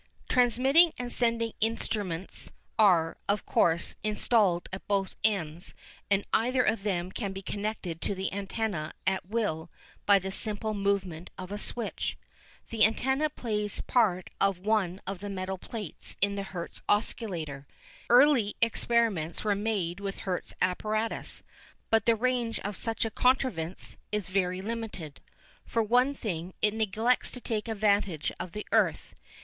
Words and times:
Transmitting 0.27 0.93
and 0.97 1.11
sending 1.11 1.53
instruments 1.61 2.51
are, 2.79 3.17
of 3.29 3.45
course, 3.45 3.95
installed 4.03 4.67
at 4.73 4.87
both 4.87 5.15
ends 5.23 5.75
and 6.09 6.25
either 6.33 6.63
of 6.63 6.81
them 6.81 7.11
can 7.11 7.33
be 7.33 7.43
connected 7.43 8.01
to 8.01 8.15
the 8.15 8.33
antenna 8.33 8.93
at 9.05 9.27
will 9.27 9.69
by 10.07 10.17
the 10.17 10.31
simple 10.31 10.73
movement 10.73 11.29
of 11.37 11.51
a 11.51 11.59
switch. 11.59 12.17
The 12.71 12.83
antenna 12.83 13.29
plays 13.29 13.75
the 13.75 13.83
part 13.83 14.31
of 14.41 14.57
one 14.65 15.01
of 15.05 15.19
the 15.19 15.29
metal 15.29 15.59
plates 15.59 16.17
in 16.19 16.33
the 16.33 16.41
Hertz 16.49 16.81
oscillator. 16.89 17.67
Early 18.09 18.55
experiments 18.59 19.43
were 19.43 19.53
made 19.53 19.99
with 19.99 20.21
Hertz 20.21 20.55
apparatus, 20.59 21.43
but 21.91 22.07
the 22.07 22.15
range 22.15 22.59
of 22.61 22.75
such 22.75 23.05
a 23.05 23.11
contrivance 23.11 23.97
is 24.11 24.29
very 24.29 24.63
limited. 24.63 25.21
For 25.63 25.83
one 25.83 26.15
thing, 26.15 26.55
it 26.59 26.73
neglects 26.73 27.29
to 27.33 27.39
take 27.39 27.67
advantage 27.67 28.31
of 28.39 28.53
the 28.53 28.65
earth. 28.71 29.13